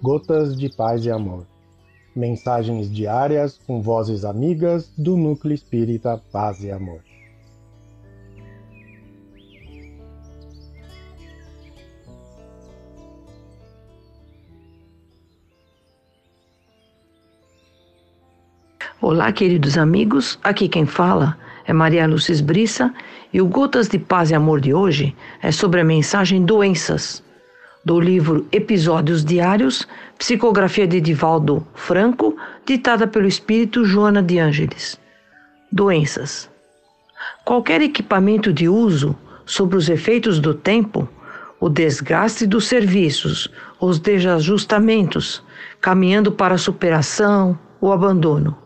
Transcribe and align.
Gotas 0.00 0.56
de 0.56 0.68
Paz 0.68 1.04
e 1.04 1.10
Amor. 1.10 1.44
Mensagens 2.14 2.88
diárias 2.88 3.58
com 3.66 3.82
vozes 3.82 4.24
amigas 4.24 4.92
do 4.96 5.16
Núcleo 5.16 5.52
Espírita 5.52 6.22
Paz 6.30 6.62
e 6.62 6.70
Amor. 6.70 7.00
Olá, 19.02 19.32
queridos 19.32 19.76
amigos. 19.76 20.38
Aqui 20.44 20.68
quem 20.68 20.86
fala 20.86 21.36
é 21.66 21.72
Maria 21.72 22.06
Lúcia 22.06 22.40
Brissa 22.40 22.94
e 23.32 23.40
o 23.40 23.48
Gotas 23.48 23.88
de 23.88 23.98
Paz 23.98 24.30
e 24.30 24.34
Amor 24.36 24.60
de 24.60 24.72
hoje 24.72 25.12
é 25.42 25.50
sobre 25.50 25.80
a 25.80 25.84
mensagem 25.84 26.44
Doenças, 26.44 27.20
do 27.84 28.00
livro 28.00 28.46
Episódios 28.50 29.24
Diários, 29.24 29.86
psicografia 30.18 30.86
de 30.86 31.00
Divaldo 31.00 31.66
Franco, 31.74 32.36
ditada 32.66 33.06
pelo 33.06 33.26
espírito 33.26 33.84
Joana 33.84 34.22
de 34.22 34.38
Ângeles. 34.38 34.98
Doenças. 35.70 36.50
Qualquer 37.44 37.80
equipamento 37.80 38.52
de 38.52 38.68
uso 38.68 39.16
sobre 39.46 39.76
os 39.76 39.88
efeitos 39.88 40.40
do 40.40 40.52
tempo, 40.54 41.08
o 41.60 41.68
desgaste 41.68 42.46
dos 42.46 42.66
serviços, 42.66 43.48
os 43.80 43.98
desajustamentos, 43.98 45.42
caminhando 45.80 46.32
para 46.32 46.54
a 46.54 46.58
superação, 46.58 47.58
o 47.80 47.92
abandono. 47.92 48.56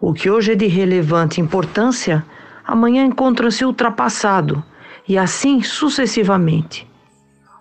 O 0.00 0.12
que 0.12 0.30
hoje 0.30 0.52
é 0.52 0.54
de 0.54 0.66
relevante 0.66 1.40
importância, 1.40 2.24
amanhã 2.64 3.04
encontra-se 3.04 3.64
ultrapassado, 3.64 4.62
e 5.08 5.18
assim 5.18 5.62
sucessivamente. 5.62 6.87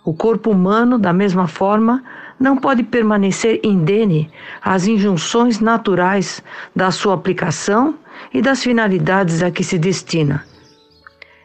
O 0.08 0.14
corpo 0.14 0.52
humano, 0.52 0.98
da 0.98 1.12
mesma 1.12 1.50
forma, 1.50 2.02
não 2.40 2.56
pode 2.56 2.82
permanecer 2.82 3.60
indene 3.62 4.32
às 4.62 4.88
injunções 4.88 5.60
naturais 5.60 6.42
da 6.74 6.92
sua 6.92 7.14
aplicação 7.14 7.94
e 8.34 8.42
das 8.42 8.64
finalidades 8.64 9.44
a 9.44 9.52
que 9.52 9.66
se 9.66 9.78
destina. 9.78 10.46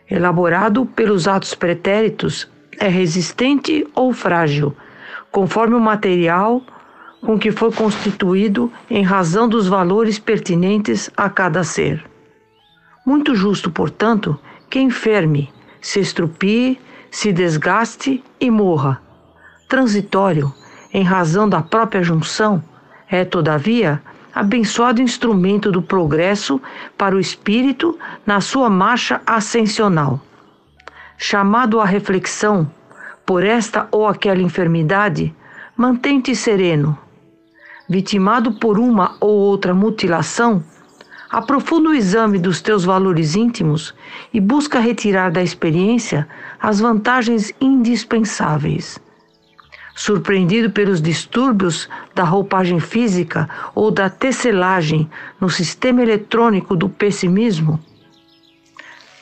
Elaborado 0.09 0.87
pelos 0.87 1.27
atos 1.27 1.57
pretéritos, 1.57 2.49
é 2.79 2.87
resistente 2.87 3.85
ou 3.97 4.13
frágil, 4.13 4.77
conforme 5.33 5.75
o 5.75 5.81
material 5.81 6.63
com 7.21 7.37
que 7.37 7.51
foi 7.51 7.73
constituído 7.73 8.73
em 8.89 9.03
razão 9.03 9.49
dos 9.49 9.67
valores 9.67 10.21
pertinentes 10.21 11.11
a 11.17 11.29
cada 11.29 11.65
ser. 11.65 12.09
Muito 13.05 13.35
justo, 13.35 13.73
portanto, 13.73 14.39
que 14.71 14.79
enferme, 14.79 15.53
se 15.81 15.99
estrupie, 15.99 16.79
se 17.13 17.31
desgaste 17.31 18.25
e 18.41 18.51
morra. 18.51 19.01
Transitório, 19.69 20.53
em 20.93 21.05
razão 21.05 21.47
da 21.47 21.61
própria 21.61 22.03
junção, 22.03 22.65
é, 23.07 23.23
todavia, 23.23 24.03
abençoado 24.35 25.03
instrumento 25.03 25.71
do 25.71 25.83
progresso 25.83 26.59
para 26.97 27.15
o 27.15 27.21
espírito 27.21 27.99
na 28.25 28.41
sua 28.41 28.71
marcha 28.71 29.21
ascensional. 29.27 30.19
Chamado 31.19 31.81
à 31.81 31.85
reflexão 31.85 32.69
por 33.27 33.45
esta 33.45 33.87
ou 33.93 34.09
aquela 34.09 34.41
enfermidade, 34.41 35.37
mantente 35.77 36.35
sereno, 36.35 36.99
vitimado 37.89 38.55
por 38.55 38.79
uma 38.79 39.17
ou 39.21 39.39
outra 39.39 39.75
mutilação, 39.75 40.65
aprofunda 41.33 41.89
o 41.89 41.95
exame 41.95 42.39
dos 42.39 42.61
teus 42.61 42.85
valores 42.85 43.35
íntimos 43.35 43.95
e 44.33 44.39
busca 44.39 44.79
retirar 44.79 45.33
da 45.33 45.43
experiência 45.43 46.29
as 46.61 46.79
vantagens 46.79 47.53
indispensáveis. 47.61 49.01
Surpreendido 49.95 50.71
pelos 50.71 51.01
distúrbios 51.01 51.89
da 52.15 52.23
roupagem 52.23 52.79
física 52.79 53.48
ou 53.75 53.91
da 53.91 54.09
tecelagem 54.11 55.11
no 55.41 55.48
sistema 55.48 56.03
eletrônico 56.03 56.77
do 56.77 56.89
pessimismo, 56.89 57.81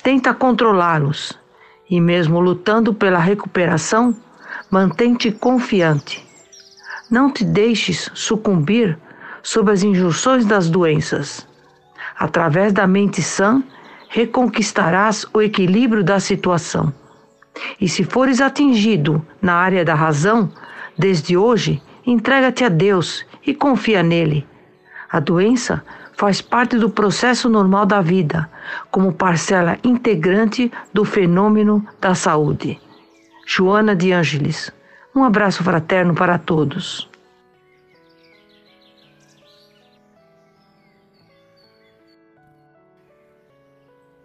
tenta 0.03 0.35
controlá-los 0.35 1.33
e, 1.89 2.01
mesmo 2.01 2.41
lutando 2.41 2.93
pela 2.93 3.19
recuperação, 3.19 4.15
mantém-te 4.71 5.31
confiante 5.33 6.29
não 7.11 7.29
te 7.29 7.45
deixes 7.45 8.09
sucumbir 8.15 8.97
sob 9.43 9.73
as 9.73 9.83
injunções 9.83 10.45
das 10.47 10.71
doenças. 10.71 11.47
Através 12.21 12.73
da 12.75 12.87
mente 12.87 13.23
sã, 13.23 13.63
reconquistarás 14.11 15.27
o 15.33 15.41
equilíbrio 15.41 16.05
da 16.05 16.21
situação. 16.21 16.93
E 17.81 17.89
se 17.89 18.05
fores 18.05 18.43
atingido 18.43 19.27
na 19.41 19.55
área 19.55 19.85
da 19.85 19.95
razão, 19.95 20.53
desde 20.99 21.37
hoje, 21.37 21.83
entrega-te 22.07 22.63
a 22.63 22.69
Deus 22.69 23.25
e 23.47 23.55
confia 23.55 24.03
nele. 24.03 24.47
A 25.11 25.19
doença 25.19 25.83
faz 26.17 26.43
parte 26.43 26.79
do 26.79 26.91
processo 26.91 27.49
normal 27.49 27.87
da 27.87 28.03
vida, 28.03 28.49
como 28.91 29.15
parcela 29.15 29.79
integrante 29.83 30.71
do 30.93 31.05
fenômeno 31.07 31.83
da 31.99 32.15
saúde. 32.15 32.79
Joana 33.47 33.97
de 33.97 34.13
Ângeles 34.13 34.71
um 35.13 35.25
abraço 35.25 35.65
fraterno 35.65 36.15
para 36.15 36.39
todos. 36.39 37.10